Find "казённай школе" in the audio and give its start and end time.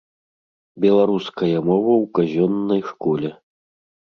2.21-3.29